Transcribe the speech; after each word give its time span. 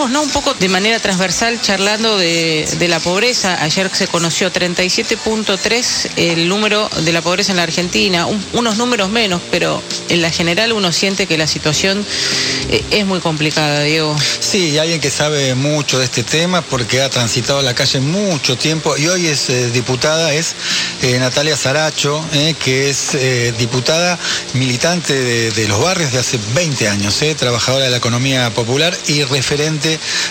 un 0.00 0.30
poco 0.30 0.54
de 0.54 0.68
manera 0.70 0.98
transversal 1.00 1.60
charlando 1.60 2.16
de, 2.16 2.86
la 2.88 2.98
pobreza. 2.98 3.62
Ayer 3.62 3.90
se 3.92 4.06
conoció 4.06 4.50
37.3 4.50 6.10
el 6.16 6.48
número 6.48 6.88
de 7.04 7.12
la 7.12 7.20
pobreza 7.20 7.52
en 7.52 7.58
la 7.58 7.64
Argentina, 7.64 8.26
unos 8.54 8.78
números 8.78 9.10
menos, 9.10 9.42
pero 9.50 9.82
en 10.08 10.22
la 10.22 10.30
general 10.30 10.72
uno 10.72 10.92
siente 10.92 11.26
que 11.26 11.36
la 11.36 11.46
situación 11.46 12.04
eh, 12.70 12.82
es 12.90 13.04
muy 13.04 13.20
complicada, 13.20 13.82
Diego. 13.82 14.16
Sí, 14.40 14.78
alguien 14.78 14.98
que 14.98 15.10
sabe 15.10 15.54
mucho 15.54 15.98
de 15.98 16.06
este 16.06 16.22
tema 16.22 16.62
porque 16.62 17.02
ha 17.02 17.10
transitado 17.10 17.60
la 17.60 17.74
calle 17.74 18.00
mucho 18.00 18.56
tiempo 18.56 18.96
y 18.96 19.08
hoy 19.08 19.26
es 19.26 19.50
eh, 19.50 19.70
diputada, 19.70 20.32
es 20.32 20.54
eh, 21.02 21.18
Natalia 21.18 21.56
Saracho, 21.56 22.24
que 22.64 22.88
es 22.88 23.16
diputada 23.58 24.18
militante 24.54 25.12
de, 25.12 25.68
los 25.68 25.80
barrios 25.80 26.12
de 26.12 26.18
hace 26.18 26.38
20 26.54 26.88
años, 26.88 27.20
trabajadora 27.36 27.84
de 27.84 27.90
la 27.90 27.98
economía 27.98 28.50
popular 28.54 28.96
y 29.06 29.22
referente 29.24 29.81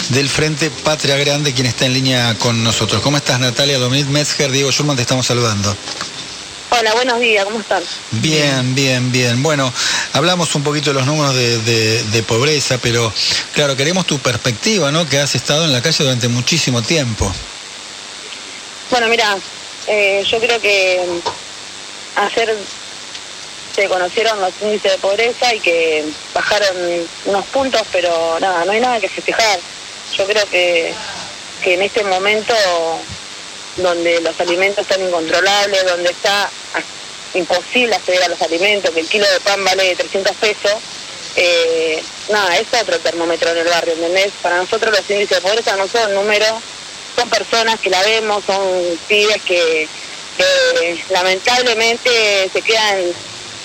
del 0.09 0.29
Frente 0.29 0.70
Patria 0.70 1.18
Grande, 1.18 1.54
quien 1.54 1.68
está 1.68 1.86
en 1.86 1.93
línea 1.93 2.36
con 2.36 2.64
nosotros. 2.64 3.01
¿Cómo 3.01 3.18
estás, 3.18 3.39
Natalia? 3.39 3.77
Dominic 3.77 4.07
Metzger, 4.07 4.51
Diego 4.51 4.71
Schulman, 4.71 4.96
te 4.96 5.01
estamos 5.01 5.25
saludando. 5.25 5.75
Hola, 6.69 6.93
buenos 6.93 7.19
días, 7.19 7.43
¿cómo 7.43 7.60
están? 7.60 7.83
Bien, 8.11 8.74
bien, 8.74 9.11
bien. 9.11 9.43
Bueno, 9.43 9.71
hablamos 10.14 10.55
un 10.55 10.64
poquito 10.64 10.91
de 10.91 10.93
los 10.93 11.05
números 11.05 11.36
de, 11.36 12.24
pobreza, 12.25 12.77
pero 12.77 13.11
claro, 13.54 13.75
queremos 13.75 14.05
tu 14.05 14.19
perspectiva, 14.19 14.89
¿no? 14.91 15.07
Que 15.07 15.19
has 15.19 15.36
estado 15.36 15.65
en 15.65 15.74
la 15.74 15.82
calle 15.82 16.04
durante 16.04 16.29
muchísimo 16.29 16.82
tiempo. 16.82 17.32
Bueno, 18.89 19.10
mira, 19.10 19.38
eh, 19.88 20.24
yo 20.25 20.39
creo 20.39 20.61
que 20.61 21.02
hacer 22.15 22.55
se 23.74 23.88
conocieron 23.88 24.39
los 24.42 24.54
índices 24.61 24.93
de 24.93 24.98
pobreza 24.98 25.54
y 25.54 25.60
que 25.60 26.06
bajaron 26.34 26.75
unos 27.25 27.46
puntos, 27.48 27.82
pero 27.92 28.39
nada, 28.39 28.66
no 28.66 28.71
hay 28.71 28.80
nada 28.80 29.00
que 29.00 29.10
festejar. 29.10 29.60
Yo 30.18 30.25
creo 30.25 30.46
que, 30.50 30.94
que 31.64 31.74
en 31.75 31.82
este 31.82 32.03
momento 32.03 32.53
donde 33.78 34.19
los 34.22 34.39
alimentos 34.39 34.83
están 34.83 35.02
incontrolables, 35.05 35.86
donde 35.86 36.09
está 36.09 36.50
imposible 37.33 37.95
acceder 37.95 38.23
a 38.23 38.28
los 38.28 38.41
alimentos, 38.41 38.91
que 38.91 39.00
el 39.00 39.08
kilo 39.08 39.25
de 39.31 39.39
pan 39.39 39.63
vale 39.63 39.95
300 39.95 40.35
pesos, 40.35 40.73
eh, 41.38 42.03
nada, 42.30 42.58
es 42.58 42.67
otro 42.80 43.00
termómetro 43.00 43.52
en 43.52 43.59
el 43.59 43.67
barrio, 43.67 43.94
¿entendés? 43.94 44.31
Para 44.41 44.58
nosotros 44.58 44.94
los 44.97 45.09
índices 45.09 45.38
de 45.38 45.41
pobreza 45.41 45.78
no 45.78 45.88
son 45.88 46.13
números, 46.13 46.61
son 47.16 47.30
personas 47.30 47.80
que 47.80 47.89
la 47.89 48.02
vemos, 48.03 48.44
son 48.45 49.00
pibes 49.08 49.41
que 49.44 49.88
lamentablemente 51.09 52.50
se 52.52 52.61
quedan 52.61 53.13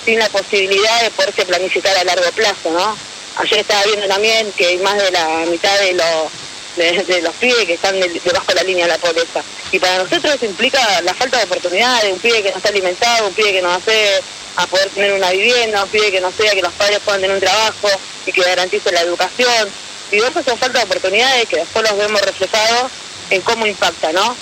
sin 0.07 0.19
la 0.21 0.29
posibilidad 0.29 1.03
de 1.03 1.11
poderse 1.11 1.45
planificar 1.45 1.95
a 1.99 2.05
largo 2.05 2.31
plazo, 2.31 2.71
¿no? 2.71 2.97
Ayer 3.39 3.59
estaba 3.59 3.83
viendo 3.83 4.07
también 4.07 4.51
que 4.53 4.67
hay 4.67 4.79
más 4.79 4.97
de 4.97 5.11
la 5.11 5.45
mitad 5.51 5.79
de 5.81 5.93
los 5.95 6.31
de, 6.77 7.23
los 7.23 7.35
pibes 7.35 7.65
que 7.65 7.75
están 7.75 7.99
debajo 7.99 8.47
de 8.49 8.55
la 8.55 8.63
línea 8.63 8.87
de 8.87 8.93
la 8.93 8.99
pobreza. 8.99 9.43
Y 9.73 9.79
para 9.79 9.99
nosotros 9.99 10.35
eso 10.35 10.45
implica 10.45 10.79
la 11.03 11.13
falta 11.13 11.39
de 11.39 11.45
oportunidades, 11.45 12.13
un 12.13 12.21
pibe 12.21 12.43
que 12.43 12.51
no 12.51 12.57
está 12.57 12.69
alimentado, 12.69 13.27
un 13.27 13.35
pibe 13.35 13.53
que 13.53 13.63
no 13.63 13.73
hace 13.73 14.23
a 14.57 14.67
poder 14.67 14.89
tener 14.91 15.13
una 15.13 15.31
vivienda, 15.31 15.83
un 15.83 15.91
pibe 15.91 16.13
que 16.13 16.21
no 16.21 16.31
sea 16.31 16.53
que 16.53 16.63
los 16.63 16.73
padres 16.75 17.01
puedan 17.05 17.21
tener 17.21 17.35
un 17.35 17.43
trabajo 17.43 17.89
y 18.27 18.33
que 18.33 18.43
garantice 18.43 18.93
la 18.93 19.01
educación. 19.01 19.69
Y 20.13 20.19
eso 20.19 20.43
son 20.45 20.57
falta 20.57 20.79
de 20.79 20.85
oportunidades 20.85 21.49
que 21.49 21.57
después 21.57 21.91
los 21.91 21.99
vemos 21.99 22.21
reflejados 22.21 22.93
en 23.31 23.41
cómo 23.41 23.67
impacta, 23.67 24.13
¿no? 24.13 24.37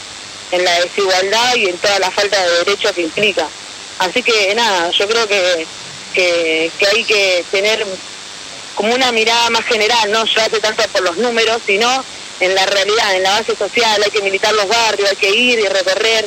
En 0.51 0.63
la 0.63 0.81
desigualdad 0.81 1.55
y 1.57 1.67
en 1.67 1.79
toda 1.79 1.99
la 2.01 2.11
falta 2.11 2.41
de 2.43 2.65
derechos 2.65 2.93
que 2.93 3.03
implica. 3.03 3.49
Así 3.99 4.23
que 4.23 4.55
nada, 4.55 4.91
yo 4.91 5.09
creo 5.09 5.27
que, 5.29 5.67
que, 6.13 6.71
hay 6.93 7.05
que 7.05 7.45
tener 7.51 7.87
como 8.75 8.95
una 8.95 9.13
mirada 9.13 9.51
más 9.51 9.65
general, 9.65 10.11
no 10.11 10.25
llevarse 10.25 10.61
tanto 10.61 10.83
por 10.89 11.03
los 11.03 11.17
números, 11.17 11.63
sino 11.65 12.05
en 12.41 12.55
la 12.55 12.67
realidad, 12.67 13.15
en 13.15 13.23
la 13.23 13.31
base 13.31 13.55
social, 13.55 14.03
hay 14.03 14.11
que 14.11 14.23
militar 14.23 14.53
los 14.55 14.67
barrios, 14.67 15.11
hay 15.11 15.17
que 15.17 15.31
ir 15.31 15.59
y 15.59 15.69
recorrer 15.69 16.27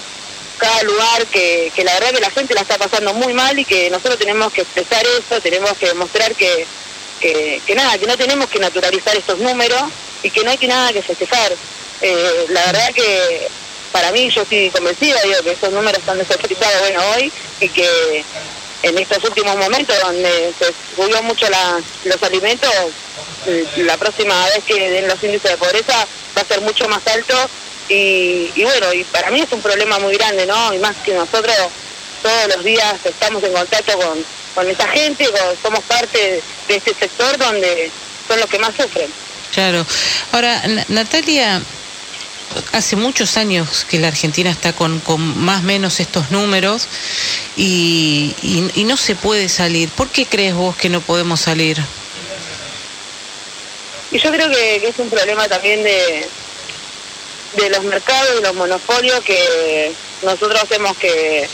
cada 0.57 0.81
lugar 0.83 1.25
que, 1.27 1.71
que 1.75 1.83
la 1.83 1.93
verdad 1.93 2.11
que 2.11 2.21
la 2.21 2.31
gente 2.31 2.53
la 2.53 2.61
está 2.61 2.77
pasando 2.77 3.13
muy 3.13 3.33
mal 3.33 3.59
y 3.59 3.65
que 3.65 3.89
nosotros 3.89 4.17
tenemos 4.17 4.51
que 4.53 4.61
expresar 4.61 5.05
eso, 5.05 5.41
tenemos 5.41 5.77
que 5.77 5.87
demostrar 5.87 6.33
que, 6.35 6.65
que, 7.19 7.61
que 7.65 7.75
nada, 7.75 7.97
que 7.97 8.07
no 8.07 8.17
tenemos 8.17 8.49
que 8.49 8.59
naturalizar 8.59 9.15
estos 9.15 9.37
números 9.39 9.83
y 10.23 10.31
que 10.31 10.43
no 10.43 10.49
hay 10.49 10.57
que 10.57 10.67
nada 10.67 10.93
que 10.93 11.01
festejar. 11.01 11.53
Eh, 12.01 12.45
la 12.49 12.65
verdad 12.67 12.93
que 12.93 13.47
para 13.91 14.11
mí 14.11 14.29
yo 14.29 14.41
estoy 14.41 14.69
convencida, 14.69 15.21
digo, 15.23 15.41
que 15.43 15.51
esos 15.51 15.71
números 15.71 15.99
están 15.99 16.17
bueno 16.79 17.01
hoy 17.15 17.31
y 17.59 17.69
que 17.69 18.23
en 18.83 18.97
estos 18.97 19.23
últimos 19.23 19.55
momentos 19.57 19.95
donde 20.01 20.53
se 20.57 20.73
subió 20.95 21.21
mucho 21.23 21.47
los 22.05 22.23
alimentos, 22.23 22.71
eh, 23.45 23.65
la 23.77 23.97
próxima 23.97 24.45
vez 24.47 24.63
que 24.65 24.89
den 24.89 25.07
los 25.07 25.21
índices 25.23 25.51
de 25.51 25.57
pobreza 25.57 26.07
va 26.37 26.41
a 26.41 26.45
ser 26.45 26.61
mucho 26.61 26.87
más 26.87 27.05
alto 27.07 27.35
y, 27.89 28.51
bueno, 28.63 28.93
y 28.93 29.03
para 29.05 29.31
mí 29.31 29.41
es 29.41 29.51
un 29.51 29.61
problema 29.61 29.97
muy 29.99 30.13
grande, 30.15 30.45
¿no? 30.45 30.73
Y 30.73 30.79
más 30.79 30.95
que 31.05 31.13
nosotros 31.13 31.55
todos 32.21 32.55
los 32.55 32.63
días 32.63 32.95
estamos 33.05 33.41
en 33.43 33.53
contacto 33.53 33.97
con, 33.97 34.25
con 34.53 34.69
esa 34.69 34.87
gente, 34.89 35.25
somos 35.61 35.83
parte 35.85 36.41
de 36.67 36.75
este 36.75 36.93
sector 36.93 37.37
donde 37.37 37.89
son 38.27 38.39
los 38.39 38.49
que 38.49 38.59
más 38.59 38.75
sufren. 38.75 39.09
Claro. 39.53 39.85
Ahora, 40.33 40.61
Natalia, 40.89 41.61
hace 42.71 42.95
muchos 42.95 43.37
años 43.37 43.85
que 43.89 43.99
la 43.99 44.07
Argentina 44.07 44.49
está 44.49 44.73
con, 44.73 45.01
más 45.37 45.61
o 45.61 45.63
menos 45.63 45.99
estos 45.99 46.31
números 46.31 46.87
y, 47.55 48.33
y, 48.41 48.83
no 48.83 48.97
se 48.97 49.15
puede 49.15 49.49
salir. 49.49 49.89
¿Por 49.89 50.09
qué 50.09 50.25
crees 50.25 50.53
vos 50.53 50.75
que 50.75 50.89
no 50.89 51.01
podemos 51.01 51.41
salir? 51.41 51.77
Y 54.11 54.19
yo 54.19 54.31
creo 54.31 54.49
que, 54.49 54.87
es 54.87 54.97
un 54.99 55.09
problema 55.09 55.47
también 55.47 55.83
de, 55.83 56.27
de 57.57 57.69
los 57.69 57.83
mercados 57.83 58.39
y 58.39 58.43
los 58.43 58.55
monopolios 58.55 59.21
que 59.23 59.91
nosotros 60.23 60.61
hacemos 60.63 60.95
que, 60.97 61.47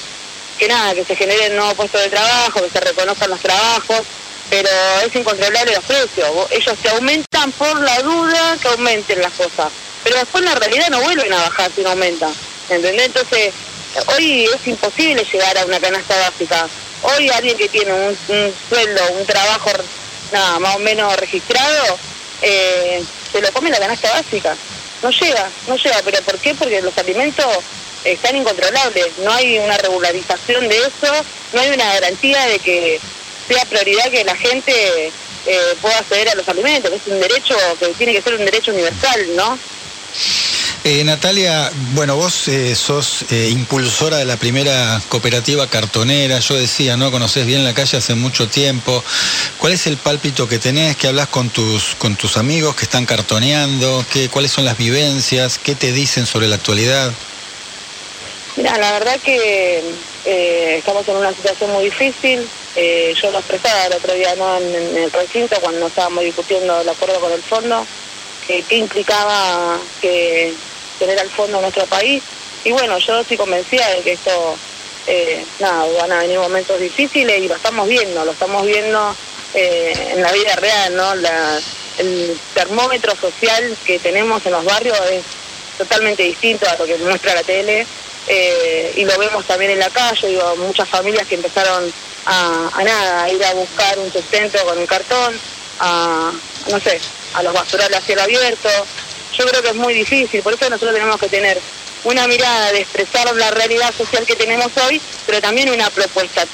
que 0.60 0.68
nada, 0.68 0.94
que 0.94 1.06
se 1.06 1.16
generen 1.16 1.56
nuevos 1.56 1.74
puestos 1.74 2.02
de 2.02 2.10
trabajo, 2.10 2.62
que 2.62 2.70
se 2.70 2.80
reconozcan 2.80 3.30
los 3.30 3.40
trabajos, 3.40 4.02
pero 4.50 4.70
es 5.06 5.16
incontrolable 5.16 5.74
los 5.74 5.84
precios. 5.86 6.30
Ellos 6.52 6.78
se 6.82 6.90
aumentan 6.90 7.52
por 7.54 7.82
la 7.82 8.00
duda 8.02 8.58
que 8.62 8.68
aumenten 8.68 9.22
las 9.22 9.34
cosas 9.34 9.72
pero 10.04 10.18
después 10.18 10.44
en 10.44 10.50
la 10.50 10.56
realidad 10.56 10.90
no 10.90 11.02
vuelven 11.02 11.32
a 11.34 11.38
bajar 11.38 11.72
si 11.74 11.82
no 11.82 11.90
aumentan, 11.90 12.34
¿entendés? 12.70 13.06
Entonces, 13.06 13.54
hoy 14.08 14.46
es 14.46 14.68
imposible 14.68 15.26
llegar 15.32 15.58
a 15.58 15.66
una 15.66 15.80
canasta 15.80 16.18
básica. 16.18 16.68
Hoy 17.02 17.30
alguien 17.30 17.58
que 17.58 17.70
tiene 17.70 17.92
un, 17.94 18.18
sueldo, 18.70 19.02
un 19.20 19.26
trabajo 19.26 19.72
nada 20.32 20.60
más 20.60 20.76
o 20.76 20.80
menos 20.80 21.16
registrado, 21.18 21.98
eh, 22.42 23.04
se 23.32 23.42
lo 23.42 23.52
come 23.52 23.70
la 23.70 23.80
canasta 23.80 24.12
básica. 24.12 24.56
No 25.02 25.10
llega, 25.10 25.50
no 25.68 25.76
llega. 25.76 26.02
¿Pero 26.04 26.22
por 26.24 26.38
qué? 26.40 26.56
Porque 26.56 26.82
los 26.82 26.98
alimentos 26.98 27.46
están 28.04 28.36
incontrolables. 28.36 29.18
No 29.20 29.32
hay 29.32 29.60
una 29.60 29.78
regularización 29.78 30.68
de 30.68 30.78
eso, 30.78 31.14
no 31.54 31.62
hay 31.62 31.70
una 31.72 31.94
garantía 31.94 32.46
de 32.48 32.60
que 32.60 33.00
sea 33.48 33.66
prioridad 33.66 34.10
que 34.10 34.24
la 34.24 34.36
gente 34.36 35.12
eh, 35.46 35.76
pueda 35.82 35.98
acceder 36.00 36.30
a 36.30 36.36
los 36.36 36.48
alimentos, 36.48 36.90
que 36.90 36.98
es 36.98 37.08
un 37.08 37.20
derecho 37.20 37.56
que 37.80 37.88
tiene 37.90 38.14
que 38.14 38.22
ser 38.22 38.36
un 38.36 38.46
derecho 38.46 38.72
universal, 38.72 39.36
¿no? 39.36 39.60
Eh, 40.86 41.02
Natalia, 41.06 41.72
bueno, 41.94 42.18
vos 42.18 42.50
eh, 42.50 42.76
sos 42.76 43.24
eh, 43.32 43.48
impulsora 43.50 44.18
de 44.18 44.26
la 44.26 44.36
primera 44.36 45.02
cooperativa 45.08 45.66
cartonera, 45.68 46.40
yo 46.40 46.56
decía, 46.56 46.98
¿no? 46.98 47.10
Conoces 47.10 47.46
bien 47.46 47.64
la 47.64 47.74
calle 47.74 48.00
hace 48.00 48.16
mucho 48.16 48.50
tiempo. 48.50 49.02
¿Cuál 49.60 49.72
es 49.72 49.88
el 49.88 49.96
pálpito 49.96 50.46
que 50.50 50.60
tenés? 50.60 50.98
¿Qué 50.98 51.08
hablas 51.08 51.30
con 51.30 51.50
tus, 51.50 51.96
con 51.96 52.18
tus 52.18 52.36
amigos 52.36 52.76
que 52.76 52.84
están 52.84 53.06
cartoneando? 53.06 54.04
¿Qué, 54.12 54.28
¿Cuáles 54.28 54.52
son 54.52 54.66
las 54.66 54.78
vivencias? 54.78 55.58
¿Qué 55.58 55.74
te 55.74 55.94
dicen 55.94 56.26
sobre 56.26 56.50
la 56.50 56.56
actualidad? 56.56 57.14
Mira, 58.58 58.78
la 58.78 58.92
verdad 58.92 59.18
que 59.24 59.82
estamos 60.26 61.08
en 61.08 61.16
una 61.16 61.32
situación 61.32 61.72
muy 61.72 61.86
difícil. 61.86 62.46
yo 62.76 63.32
lo 63.32 63.40
expresaba 63.40 63.86
el 63.86 63.94
otro 63.94 64.14
día 64.16 64.36
¿no? 64.36 64.58
en, 64.58 64.76
en 64.76 64.98
el 64.98 65.12
recinto 65.14 65.56
cuando 65.62 65.88
estábamos 65.88 66.26
discutiendo 66.26 66.82
el 66.82 66.90
acuerdo 66.90 67.22
con 67.22 67.32
el 67.32 67.42
fondo 67.42 67.88
que, 68.48 68.78
implicaba 68.78 69.80
que 70.02 70.54
tener 71.00 71.20
al 71.20 71.30
fondo 71.30 71.62
nuestro 71.62 71.86
país. 71.86 72.24
Y 72.64 72.72
bueno, 72.72 72.98
yo 72.98 73.20
estoy 73.20 73.38
convencida 73.38 73.88
de 73.90 74.02
que 74.02 74.14
esto, 74.14 74.56
eh, 75.08 75.46
nada, 75.60 75.86
van 76.00 76.12
a 76.12 76.20
venir 76.20 76.40
momentos 76.40 76.80
difíciles 76.80 77.42
y 77.42 77.48
lo 77.48 77.56
estamos 77.56 77.88
viendo, 77.88 78.24
lo 78.24 78.32
estamos 78.32 78.66
viendo 78.66 79.16
eh, 79.54 79.94
en 80.12 80.22
la 80.22 80.32
vida 80.32 80.56
real, 80.56 80.96
¿no? 80.96 81.14
El 82.00 82.40
termómetro 82.56 83.16
social 83.16 83.78
que 83.86 84.00
tenemos 84.00 84.44
en 84.46 84.54
los 84.54 84.66
barrios 84.66 84.98
es 85.12 85.24
totalmente 85.78 86.24
distinto 86.24 86.68
a 86.68 86.76
lo 86.76 86.86
que 86.86 86.98
muestra 86.98 87.36
la 87.36 87.44
tele 87.44 87.86
eh, 88.28 88.94
y 88.96 89.06
lo 89.06 89.18
vemos 89.18 89.46
también 89.46 89.72
en 89.72 89.80
la 89.80 89.90
calle, 89.90 90.28
digo, 90.28 90.56
muchas 90.58 90.88
familias 90.88 91.28
que 91.28 91.36
empezaron 91.36 91.92
a, 92.26 92.70
a 92.74 92.84
nada, 92.84 93.24
a 93.24 93.30
ir 93.30 93.44
a 93.44 93.54
buscar 93.54 94.00
un 94.00 94.12
sustento 94.12 94.64
con 94.64 94.78
un 94.78 94.86
cartón, 94.86 95.38
a, 95.80 96.32
no 96.70 96.80
sé, 96.80 97.00
a 97.34 97.44
los 97.44 97.54
basurales 97.54 97.98
a 97.98 98.02
cielo 98.02 98.22
abierto. 98.22 98.70
Yo 99.38 99.46
creo 99.46 99.62
que 99.62 99.70
es 99.70 99.76
muy 99.76 99.94
difícil, 99.94 100.42
por 100.42 100.54
eso 100.54 100.70
nosotros 100.70 100.94
tenemos 100.94 101.20
que 101.20 101.30
tener 101.30 101.60
una 102.04 102.28
mirada 102.28 102.72
de 102.72 102.82
expresar 102.82 103.34
la 103.36 103.52
realidad 103.52 103.94
social 103.96 104.26
que 104.26 104.36
tenemos 104.36 104.72
hoy, 104.86 105.02
pero 105.26 105.42
también 105.42 105.70
una 105.70 105.90
propuesta. 105.90 106.46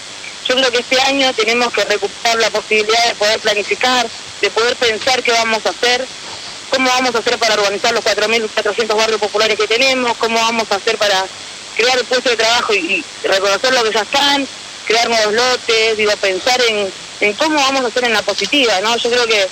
Yo 0.48 0.56
creo 0.56 0.72
que 0.72 0.80
este 0.80 1.00
año 1.02 1.34
tenemos 1.34 1.74
que 1.74 1.84
recuperar 1.86 2.40
la 2.40 2.50
posibilidad 2.50 3.08
de 3.08 3.16
poder 3.16 3.40
planificar, 3.40 4.08
de 4.42 4.50
poder 4.50 4.76
pensar 4.76 5.22
qué 5.22 5.32
vamos 5.32 5.66
a 5.66 5.70
hacer 5.70 6.06
cómo 6.70 6.90
vamos 6.90 7.14
a 7.16 7.20
hacer 7.20 7.38
para 7.38 7.56
organizar 7.56 7.94
los 7.94 8.04
4.400 8.04 8.96
barrios 8.96 9.20
populares 9.20 9.58
que 9.58 9.68
tenemos, 9.68 10.16
cómo 10.18 10.36
vamos 10.36 10.72
a 10.72 10.76
hacer 10.76 10.98
para 10.98 11.26
crear 11.76 12.04
puestos 12.06 12.32
de 12.32 12.38
trabajo 12.38 12.74
y, 12.74 13.04
reconocer 13.24 13.74
lo 13.74 13.84
que 13.84 13.92
ya 13.92 14.02
están, 14.02 14.48
crear 14.86 15.10
nuevos 15.10 15.34
lotes, 15.34 15.98
digo, 15.98 16.12
pensar 16.18 16.62
en, 16.70 16.92
en 17.22 17.34
cómo 17.34 17.56
vamos 17.56 17.84
a 17.84 17.88
hacer 17.88 18.06
en 18.06 18.14
la 18.14 18.22
positiva, 18.22 18.80
¿no? 18.82 18.96
Yo 18.98 19.10
creo 19.10 19.26
que 19.26 19.48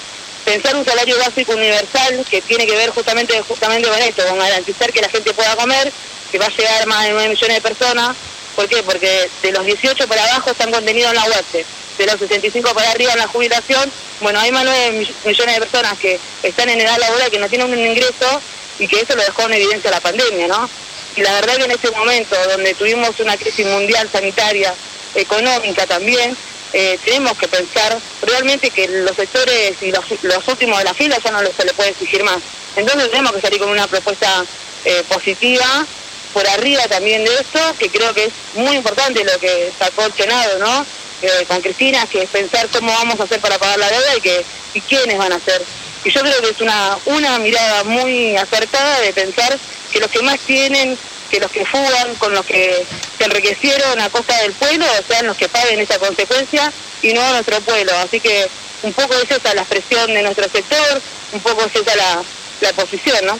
pensar 0.47 0.77
un 0.77 0.85
salario 0.85 1.17
básico 1.19 1.51
universal 1.51 2.25
que 2.29 2.41
tiene 2.41 2.65
que 2.65 2.73
ver 2.73 2.89
justamente, 2.91 3.41
justamente 3.41 3.89
con 3.89 3.99
esto, 3.99 4.25
con 4.25 4.39
garantizar 4.39 4.94
que 4.94 5.01
la 5.01 5.09
gente 5.09 5.33
pueda 5.33 5.57
comer, 5.57 5.91
que 6.31 6.39
va 6.39 6.45
a 6.45 6.49
llegar 6.49 6.88
más 6.88 7.03
de 7.03 7.11
9 7.11 7.29
millones 7.29 7.57
de 7.57 7.61
personas. 7.61 8.15
¿Por 8.55 8.69
qué? 8.69 8.81
Porque 8.81 9.29
de 9.41 9.51
los 9.51 9.65
18 9.65 10.07
para 10.07 10.23
abajo 10.23 10.51
están 10.51 10.71
contenidos 10.71 11.11
en 11.11 11.17
la 11.17 11.25
UAT, 11.25 11.65
de 11.97 12.05
los 12.05 12.17
65 12.17 12.73
para 12.73 12.91
arriba 12.91 13.11
en 13.11 13.19
la 13.19 13.27
jubilación, 13.27 13.91
bueno, 14.21 14.39
hay 14.39 14.53
más 14.53 14.63
de 14.63 14.69
9 14.94 15.07
millones 15.25 15.55
de 15.55 15.59
personas 15.59 15.99
que 15.99 16.17
están 16.41 16.69
en 16.69 16.79
edad 16.79 16.97
laboral, 16.97 17.29
que 17.29 17.39
no 17.39 17.49
tienen 17.49 17.69
un 17.69 17.77
ingreso 17.77 18.41
y 18.79 18.88
que 18.88 19.01
eso 19.01 19.17
lo 19.17 19.23
dejó 19.23 19.41
en 19.44 19.53
evidencia 19.53 19.91
la 19.91 19.99
pandemia, 19.99 20.47
¿no? 20.47 20.69
Y 21.17 21.21
la 21.23 21.33
verdad 21.33 21.57
que 21.57 21.65
en 21.65 21.71
este 21.71 21.91
momento, 21.91 22.38
donde 22.49 22.73
tuvimos 22.73 23.19
una 23.19 23.35
crisis 23.35 23.65
mundial 23.65 24.07
sanitaria, 24.09 24.73
económica 25.13 25.85
también, 25.85 26.38
eh, 26.74 27.00
tenemos 27.04 27.38
que 27.38 27.48
pensar 27.48 27.98
realmente 28.22 28.69
que 28.69 28.88
los 28.88 29.16
sectores 29.16 29.74
y 29.81 29.92
los, 29.92 30.48
últimos 30.48 30.78
de 30.80 30.84
la 30.84 30.94
fila 30.94 31.18
ya 31.24 31.31
no 31.31 31.40
se 31.40 31.66
le 31.66 31.74
puede 31.74 31.90
exigir 31.90 32.24
más. 32.24 32.40
Entonces 32.75 33.10
tenemos 33.10 33.34
que 33.34 33.42
salir 33.42 33.60
con 33.60 33.69
una 33.69 33.88
propuesta 33.88 34.46
eh, 34.86 35.04
positiva 35.08 35.86
por 36.34 36.48
arriba 36.48 36.84
también 36.88 37.24
de 37.24 37.34
esto, 37.34 37.60
que 37.80 37.90
creo 37.90 38.14
que 38.14 38.25
es 38.25 38.34
muy 38.54 38.75
importante 38.75 39.24
lo 39.24 39.40
que 39.40 39.72
sacó 39.80 40.04
el 40.06 40.60
¿no? 40.60 40.86
Eh, 41.22 41.46
con 41.48 41.62
Cristina, 41.62 42.06
que 42.06 42.24
es 42.24 42.30
pensar 42.30 42.68
cómo 42.68 42.92
vamos 42.92 43.19
a 43.19 43.24
hacer 43.24 43.40
para 43.40 43.58
pagar 43.58 43.80
la 43.80 43.90
deuda 43.90 44.18
y, 44.18 44.22
que, 44.22 44.46
y 44.75 44.81
quiénes 44.81 45.18
van 45.18 45.31
a 45.31 45.38
hacer. 45.38 45.64
Y 46.04 46.12
yo 46.12 46.22
creo 46.22 46.42
que 46.42 46.50
es 46.50 46.62
una, 46.62 46.98
una 47.06 47.40
mirada 47.40 47.84
muy 47.86 48.38
acertada 48.38 49.02
de 49.02 49.14
pensar 49.14 49.58
que 49.92 50.00
los 50.00 50.12
que 50.12 50.22
más 50.22 50.40
tienen 50.42 50.96
que 51.27 51.39
los 51.39 51.51
que 51.51 51.65
fugan, 51.65 52.15
con 52.15 52.33
los 52.33 52.45
que 52.45 52.85
se 53.18 53.24
enriquecieron 53.24 54.00
a 54.00 54.09
costa 54.09 54.35
del 54.41 54.53
pueblo, 54.53 54.85
sean 55.07 55.27
los 55.27 55.38
que 55.38 55.50
paguen 55.50 55.79
esa 55.79 56.00
consecuencia 56.00 56.71
y 57.01 57.13
no 57.13 57.29
nuestro 57.31 57.59
pueblo. 57.62 57.91
Así 57.97 58.19
que 58.19 58.47
un 58.83 58.94
poco 58.94 59.13
es 59.15 59.29
esa 59.29 59.53
la 59.53 59.62
expresión 59.62 60.13
de 60.13 60.24
nuestro 60.24 60.45
sector, 60.50 61.01
un 61.31 61.39
poco 61.41 61.65
es 61.65 61.75
esa 61.75 61.95
la, 61.95 62.24
la 62.62 62.74
posición, 62.74 63.25
¿no? 63.25 63.38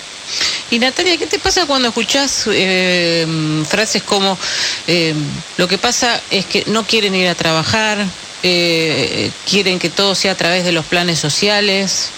Y 0.70 0.80
Natalia, 0.80 1.18
¿qué 1.18 1.28
te 1.28 1.40
pasa 1.40 1.66
cuando 1.66 1.88
escuchás 1.88 2.46
eh, 2.52 3.26
frases 3.68 4.04
como 4.04 4.38
eh, 4.88 5.14
lo 5.56 5.68
que 5.68 5.78
pasa 5.78 6.22
es 6.30 6.46
que 6.46 6.64
no 6.68 6.86
quieren 6.86 7.16
ir 7.16 7.30
a 7.30 7.36
trabajar, 7.36 7.98
eh, 8.44 9.32
quieren 9.50 9.80
que 9.80 9.90
todo 9.90 10.14
sea 10.16 10.34
a 10.34 10.36
través 10.36 10.66
de 10.66 10.74
los 10.74 10.86
planes 10.86 11.20
sociales? 11.20 12.10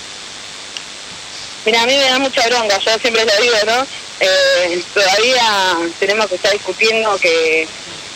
Mira, 1.65 1.83
a 1.83 1.86
mí 1.86 1.94
me 1.95 2.04
da 2.06 2.18
mucha 2.18 2.48
bronca, 2.48 2.80
yo 2.80 2.98
siempre 3.00 3.25
lo 3.25 3.44
digo, 3.44 3.56
¿no? 3.68 3.86
Eh, 4.19 4.83
todavía 4.94 5.77
tenemos 6.00 6.27
que 6.27 6.36
estar 6.36 6.51
discutiendo 6.51 7.18
que 7.19 7.68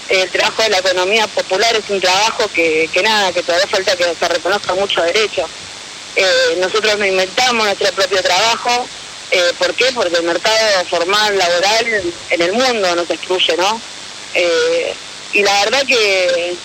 el 0.10 0.30
trabajo 0.30 0.64
de 0.64 0.70
la 0.70 0.80
economía 0.80 1.28
popular 1.28 1.74
es 1.76 1.90
un 1.90 2.02
trabajo 2.02 2.48
que, 2.54 2.90
que 2.92 3.02
nada, 3.02 3.32
que 3.32 3.42
todavía 3.42 3.68
falta 3.68 3.96
que 3.96 4.04
se 4.04 4.28
reconozca 4.28 4.74
mucho 4.76 5.02
derecho. 5.02 5.46
Eh, 6.16 6.58
nosotros 6.60 6.98
nos 6.98 7.08
inventamos 7.08 7.66
nuestro 7.66 7.92
propio 7.94 8.22
trabajo. 8.22 8.88
Eh, 9.32 9.54
¿Por 9.58 9.74
qué? 9.74 9.86
Porque 9.96 10.16
el 10.16 10.24
mercado 10.24 10.86
formal, 10.90 11.38
laboral 11.38 12.14
en 12.30 12.42
el 12.42 12.54
mundo 12.54 12.96
nos 12.96 13.10
excluye, 13.10 13.58
¿no? 13.58 13.82
Eh, 14.36 14.94
y 15.34 15.42
la 15.42 15.64
verdad 15.64 15.86
que 15.88 16.56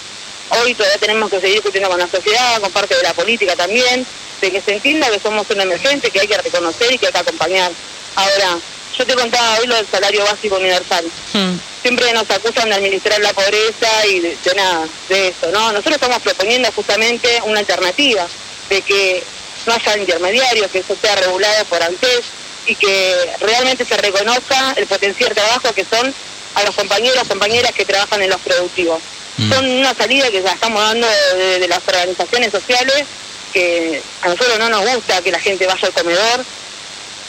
hoy 0.50 0.74
todavía 0.74 0.98
tenemos 0.98 1.30
que 1.30 1.40
seguir 1.40 1.56
discutiendo 1.56 1.88
con 1.88 1.98
la 1.98 2.08
sociedad, 2.08 2.60
con 2.60 2.70
parte 2.72 2.94
de 2.94 3.02
la 3.02 3.14
política 3.14 3.56
también, 3.56 4.06
de 4.40 4.50
que 4.50 4.60
se 4.60 4.74
entienda 4.74 5.10
que 5.10 5.20
somos 5.20 5.48
un 5.50 5.60
emergente, 5.60 6.10
que 6.10 6.20
hay 6.20 6.28
que 6.28 6.38
reconocer 6.38 6.92
y 6.92 6.98
que 6.98 7.06
hay 7.06 7.12
que 7.12 7.18
acompañar. 7.18 7.72
Ahora, 8.16 8.58
yo 8.98 9.06
te 9.06 9.14
contaba 9.14 9.58
hoy 9.60 9.66
lo 9.66 9.76
del 9.76 9.86
salario 9.86 10.24
básico 10.24 10.56
universal. 10.56 11.04
Hmm. 11.32 11.56
Siempre 11.82 12.12
nos 12.12 12.28
acusan 12.30 12.68
de 12.68 12.74
administrar 12.74 13.20
la 13.20 13.32
pobreza 13.32 14.06
y 14.06 14.20
de, 14.20 14.36
nada, 14.56 14.86
de 15.08 15.28
eso, 15.28 15.50
¿no? 15.52 15.72
Nosotros 15.72 15.94
estamos 15.94 16.20
proponiendo 16.20 16.70
justamente 16.72 17.40
una 17.44 17.60
alternativa 17.60 18.26
de 18.68 18.82
que 18.82 19.22
no 19.66 19.72
haya 19.72 19.96
intermediarios, 19.96 20.70
que 20.70 20.80
eso 20.80 20.96
sea 21.00 21.14
regulado 21.14 21.64
por 21.66 21.82
ANTES 21.82 22.22
y 22.66 22.74
que 22.74 23.14
realmente 23.40 23.84
se 23.84 23.96
reconozca 23.96 24.74
el 24.76 24.86
potencial 24.86 25.32
trabajo 25.32 25.72
que 25.72 25.84
son 25.84 26.12
a 26.54 26.64
los 26.64 26.74
compañeros, 26.74 27.28
compañeras 27.28 27.72
que 27.72 27.84
trabajan 27.84 28.20
en 28.22 28.30
los 28.30 28.40
productivos. 28.40 29.00
Hmm. 29.36 29.52
Son 29.52 29.70
una 29.70 29.94
salida 29.94 30.28
que 30.30 30.42
ya 30.42 30.52
estamos 30.52 30.82
dando 30.82 31.06
de, 31.36 31.60
de 31.60 31.68
las 31.68 31.86
organizaciones 31.86 32.50
sociales 32.50 33.04
que 33.52 34.02
a 34.22 34.28
nosotros 34.28 34.58
no 34.58 34.68
nos 34.68 34.84
gusta 34.94 35.22
que 35.22 35.30
la 35.30 35.40
gente 35.40 35.66
vaya 35.66 35.86
al 35.86 35.92
comedor, 35.94 36.44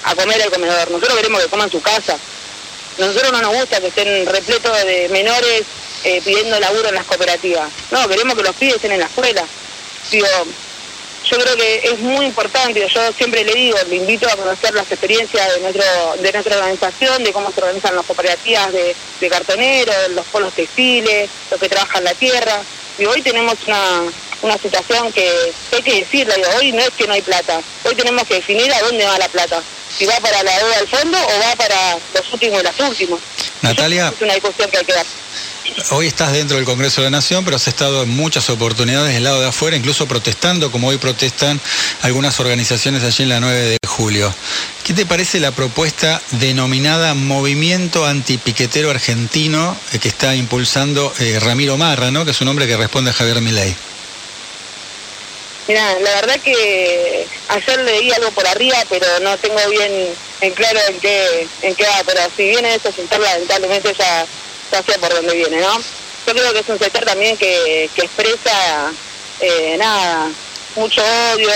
a 0.03 0.15
comer 0.15 0.41
al 0.41 0.51
comedor. 0.51 0.91
Nosotros 0.91 1.17
queremos 1.17 1.41
que 1.41 1.49
coman 1.49 1.71
su 1.71 1.81
casa. 1.81 2.17
Nosotros 2.97 3.31
no 3.31 3.41
nos 3.41 3.55
gusta 3.55 3.79
que 3.79 3.87
estén 3.87 4.25
repletos 4.25 4.85
de 4.85 5.09
menores 5.09 5.63
eh, 6.03 6.21
pidiendo 6.23 6.59
laburo 6.59 6.89
en 6.89 6.95
las 6.95 7.05
cooperativas. 7.05 7.69
No, 7.91 8.07
queremos 8.07 8.35
que 8.35 8.43
los 8.43 8.55
pibes 8.55 8.75
estén 8.75 8.91
en 8.91 8.99
la 8.99 9.05
escuela. 9.05 9.43
Digo, 10.11 10.27
yo 11.29 11.37
creo 11.37 11.55
que 11.55 11.75
es 11.83 11.99
muy 11.99 12.25
importante, 12.25 12.87
yo 12.87 13.13
siempre 13.13 13.43
le 13.43 13.53
digo, 13.53 13.77
le 13.87 13.97
invito 13.97 14.27
a 14.27 14.35
conocer 14.35 14.73
las 14.73 14.89
experiencias 14.89 15.53
de 15.53 15.59
nuestro 15.61 15.83
de 16.19 16.31
nuestra 16.31 16.57
organización, 16.57 17.23
de 17.23 17.31
cómo 17.31 17.51
se 17.51 17.61
organizan 17.61 17.95
las 17.95 18.05
cooperativas 18.05 18.71
de, 18.73 18.95
cartoneros, 19.29 19.95
los 20.09 20.25
polos 20.27 20.53
textiles, 20.53 21.29
los 21.51 21.59
que 21.59 21.69
trabajan 21.69 22.03
la 22.03 22.13
tierra. 22.15 22.61
Y 22.97 23.05
hoy 23.05 23.21
tenemos 23.21 23.55
una, 23.67 24.03
una 24.41 24.57
situación 24.57 25.11
que 25.13 25.53
hay 25.71 25.81
que 25.83 25.99
decirla, 25.99 26.35
hoy 26.57 26.71
no 26.71 26.81
es 26.81 26.89
que 26.91 27.07
no 27.07 27.13
hay 27.13 27.21
plata, 27.21 27.61
hoy 27.83 27.95
tenemos 27.95 28.27
que 28.27 28.35
definir 28.35 28.73
a 28.73 28.81
dónde 28.81 29.05
va 29.05 29.17
la 29.19 29.27
plata 29.27 29.61
si 29.97 30.05
va 30.05 30.19
para 30.19 30.43
la 30.43 30.57
deuda 30.57 30.77
del 30.77 30.87
fondo 30.87 31.17
o 31.17 31.39
va 31.39 31.55
para 31.55 31.97
los 32.13 32.33
últimos 32.33 32.63
las 32.63 32.79
últimas. 32.79 33.19
Natalia. 33.61 34.13
Es 34.15 34.21
una 34.21 34.33
discusión 34.33 34.69
que 34.69 34.77
hay 34.77 34.85
que 34.85 34.93
dar. 34.93 35.05
Hoy 35.91 36.07
estás 36.07 36.31
dentro 36.33 36.57
del 36.57 36.65
Congreso 36.65 37.01
de 37.01 37.05
la 37.05 37.17
Nación, 37.17 37.45
pero 37.45 37.55
has 37.55 37.67
estado 37.67 38.03
en 38.03 38.09
muchas 38.09 38.49
oportunidades 38.49 39.13
del 39.13 39.23
lado 39.23 39.41
de 39.41 39.47
afuera, 39.47 39.77
incluso 39.77 40.07
protestando, 40.07 40.71
como 40.71 40.87
hoy 40.87 40.97
protestan 40.97 41.59
algunas 42.01 42.39
organizaciones 42.39 43.03
allí 43.03 43.23
en 43.23 43.29
la 43.29 43.39
9 43.39 43.61
de 43.61 43.77
julio. 43.87 44.33
¿Qué 44.83 44.93
te 44.93 45.05
parece 45.05 45.39
la 45.39 45.51
propuesta 45.51 46.21
denominada 46.31 47.13
Movimiento 47.13 48.05
Antipiquetero 48.05 48.89
Argentino 48.89 49.77
eh, 49.93 49.99
que 49.99 50.07
está 50.07 50.35
impulsando 50.35 51.13
eh, 51.19 51.39
Ramiro 51.39 51.77
Marra, 51.77 52.11
¿no? 52.11 52.25
que 52.25 52.31
es 52.31 52.41
un 52.41 52.47
hombre 52.47 52.67
que 52.67 52.75
responde 52.75 53.11
a 53.11 53.13
Javier 53.13 53.41
Milei? 53.41 53.75
Mira, 55.69 55.99
la 55.99 56.15
verdad 56.15 56.39
que 56.41 57.27
ayer 57.47 57.79
leí 57.81 58.11
algo 58.13 58.31
por 58.31 58.47
arriba, 58.47 58.77
pero 58.89 59.05
no 59.19 59.37
tengo 59.37 59.59
bien 59.69 60.15
en 60.41 60.53
claro 60.55 60.79
en 60.87 60.99
qué, 60.99 61.47
en 61.61 61.75
qué 61.75 61.83
va, 61.83 62.01
pero 62.07 62.21
si 62.35 62.49
viene 62.49 62.73
eso 62.73 62.91
sentar 62.91 63.19
lamentablemente 63.19 63.93
ya, 63.93 64.25
ya 64.71 64.81
sé 64.81 64.97
por 64.97 65.13
dónde 65.13 65.35
viene, 65.35 65.61
¿no? 65.61 65.77
Yo 66.25 66.33
creo 66.33 66.53
que 66.53 66.59
es 66.61 66.69
un 66.69 66.79
sector 66.79 67.05
también 67.05 67.37
que, 67.37 67.83
expresa, 67.83 68.91
eh, 69.41 69.75
nada, 69.77 70.31
mucho 70.75 71.03
odio, 71.35 71.51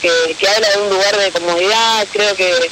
que, 0.00 0.34
que 0.40 0.48
habla 0.48 0.70
de 0.70 0.78
un 0.78 0.88
lugar 0.88 1.18
de 1.18 1.30
comodidad, 1.30 2.06
creo 2.14 2.34
que, 2.36 2.70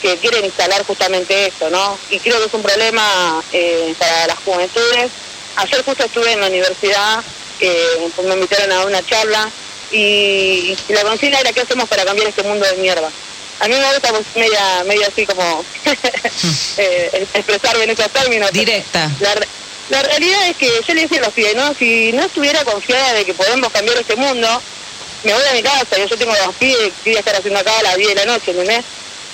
que 0.00 0.16
quieren 0.18 0.44
instalar 0.44 0.86
justamente 0.86 1.48
eso, 1.48 1.70
¿no? 1.70 1.98
Y 2.10 2.20
creo 2.20 2.38
que 2.38 2.46
es 2.46 2.54
un 2.54 2.62
problema 2.62 3.42
eh, 3.52 3.92
para 3.98 4.28
las 4.28 4.38
juventudes. 4.44 5.10
Ayer 5.56 5.84
justo 5.84 6.04
estuve 6.04 6.30
en 6.30 6.40
la 6.40 6.46
universidad, 6.46 7.20
eh, 7.58 8.10
me 8.22 8.34
invitaron 8.34 8.70
a 8.70 8.84
una 8.84 9.04
charla 9.04 9.50
y, 9.94 10.76
la 10.88 11.02
consigna 11.02 11.38
era 11.38 11.52
qué 11.52 11.60
hacemos 11.60 11.88
para 11.88 12.04
cambiar 12.04 12.28
este 12.28 12.42
mundo 12.42 12.66
de 12.66 12.76
mierda. 12.76 13.08
A 13.60 13.68
mí 13.68 13.74
me 13.74 13.92
gusta 13.92 14.10
pues, 14.10 14.24
media, 14.34 14.84
media 14.84 15.06
así 15.06 15.24
como 15.24 15.64
eh, 16.76 17.26
expresarme 17.34 17.84
en 17.84 17.90
esos 17.90 18.10
términos. 18.10 18.50
Directa. 18.52 19.10
La, 19.90 20.02
realidad 20.02 20.48
es 20.48 20.56
que 20.56 20.66
yo 20.86 20.94
le 20.94 21.02
decía 21.02 21.18
a 21.18 21.24
los 21.26 21.34
pibes, 21.34 21.54
¿no? 21.54 21.74
si 21.74 22.10
no 22.12 22.24
estuviera 22.24 22.64
confiada 22.64 23.12
de 23.12 23.24
que 23.24 23.34
podemos 23.34 23.70
cambiar 23.70 23.98
este 23.98 24.16
mundo, 24.16 24.48
me 25.22 25.32
voy 25.32 25.42
a 25.48 25.52
mi 25.52 25.62
casa, 25.62 25.98
yo, 25.98 26.06
yo 26.06 26.16
tengo 26.16 26.34
dos 26.34 26.54
pibes 26.56 26.92
que 27.04 27.10
voy 27.10 27.16
a 27.16 27.18
estar 27.20 27.36
haciendo 27.36 27.60
acá 27.60 27.78
a 27.78 27.82
las 27.82 27.96
10 27.96 28.08
de 28.08 28.14
la 28.14 28.24
noche, 28.24 28.50
¿entendés? 28.50 28.84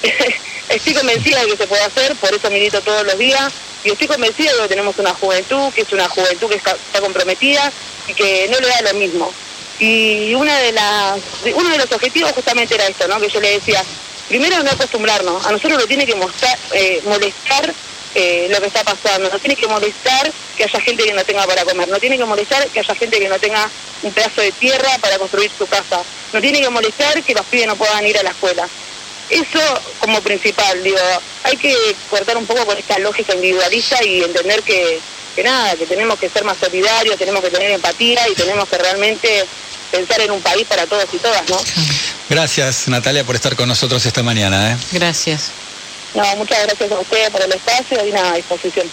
estoy 0.69 0.95
convencida 0.95 1.40
de 1.40 1.52
que 1.52 1.57
se 1.57 1.67
puede 1.67 1.83
hacer, 1.83 2.14
por 2.17 2.35
eso 2.35 2.50
milito 2.50 2.81
todos 2.83 3.07
los 3.07 3.17
días, 3.17 3.52
y 3.85 3.90
estoy 3.90 4.09
convencida 4.09 4.52
de 4.52 4.62
que 4.62 4.69
tenemos 4.69 4.99
una 4.99 5.14
juventud, 5.14 5.73
que 5.73 5.83
es 5.83 5.93
una 5.93 6.09
juventud 6.09 6.49
que 6.49 6.57
está 6.57 6.76
comprometida 7.00 7.73
y 8.09 8.14
que 8.14 8.49
no 8.50 8.59
le 8.59 8.69
da 8.69 8.93
lo 8.93 8.95
mismo. 8.95 9.33
Y 9.80 10.34
una 10.34 10.56
de 10.58 10.72
las, 10.72 11.18
uno 11.54 11.70
de 11.70 11.78
los 11.78 11.90
objetivos 11.90 12.32
justamente 12.32 12.75
era 12.75 12.87
esto, 12.87 13.08
¿no? 13.08 13.18
Que 13.18 13.30
yo 13.30 13.40
le 13.40 13.52
decía, 13.52 13.82
primero 14.28 14.62
no 14.62 14.70
acostumbrarnos, 14.70 15.44
a 15.46 15.50
nosotros 15.50 15.78
nos 15.78 15.88
tiene 15.88 16.06
que 16.06 16.14
mostrar, 16.14 16.56
eh, 16.72 17.00
molestar 17.04 17.75
eh, 18.14 18.49
lo 18.50 18.60
que 18.60 18.66
está 18.66 18.84
pasando, 18.84 19.30
nos 19.30 19.40
tiene 19.40 19.56
que 19.56 19.66
molestar 19.66 20.30
que 20.56 20.64
haya 20.64 20.80
gente 20.80 21.04
que 21.04 21.14
no 21.14 21.25
tenga 21.25 21.46
para 21.46 21.64
comer, 21.64 21.88
no 21.88 21.99
tiene 21.99 22.18
que 22.18 22.25
molestar 22.25 22.66
que 22.68 22.80
haya 22.80 22.94
gente 22.94 23.18
que 23.18 23.28
no 23.28 23.38
tenga 23.38 23.70
un 24.02 24.12
pedazo 24.12 24.42
de 24.42 24.52
tierra 24.52 24.99
para 25.00 25.18
construir 25.18 25.50
su 25.56 25.66
casa, 25.66 26.02
no 26.32 26.40
tiene 26.40 26.60
que 26.60 26.68
molestar 26.68 27.22
que 27.22 27.34
los 27.34 27.46
pibes 27.46 27.66
no 27.66 27.76
puedan 27.76 28.06
ir 28.06 28.18
a 28.18 28.22
la 28.22 28.30
escuela. 28.30 28.68
Eso 29.30 29.60
como 30.00 30.20
principal, 30.20 30.82
digo, 30.82 30.99
hay 31.44 31.56
que 31.56 31.75
cortar 32.10 32.37
un 32.37 32.46
poco 32.46 32.66
con 32.66 32.76
esta 32.76 32.99
lógica 32.99 33.34
individualista 33.34 34.04
y 34.04 34.22
entender 34.22 34.62
que, 34.62 35.00
que 35.34 35.42
nada, 35.42 35.76
que 35.76 35.87
tenemos 35.87 36.18
que 36.18 36.28
ser 36.28 36.44
más 36.44 36.58
solidarios, 36.58 37.16
tenemos 37.16 37.40
que 37.42 37.50
tener 37.50 37.70
empatía 37.70 38.28
y 38.28 38.34
tenemos 38.34 38.68
que 38.68 38.76
realmente 38.76 39.46
pensar 39.90 40.20
en 40.20 40.30
un 40.30 40.40
país 40.40 40.66
para 40.66 40.87
todos 40.87 41.06
y 41.12 41.18
todas, 41.18 41.49
¿no? 41.49 41.59
Gracias, 42.28 42.88
Natalia, 42.88 43.25
por 43.25 43.35
estar 43.35 43.56
con 43.56 43.68
nosotros 43.68 44.04
esta 44.06 44.23
mañana. 44.23 44.73
¿eh? 44.73 44.76
Gracias. 44.92 45.50
No, 46.14 46.25
muchas 46.37 46.62
gracias 46.62 46.90
a 46.90 46.99
ustedes 46.99 47.30
por 47.30 47.42
el 47.42 47.52
espacio 47.52 48.04
y 48.04 48.11
una 48.11 48.35
disposición. 48.35 48.87